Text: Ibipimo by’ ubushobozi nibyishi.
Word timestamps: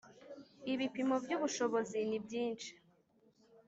Ibipimo 0.73 1.15
by’ 1.23 1.31
ubushobozi 1.37 1.97
nibyishi. 2.09 2.73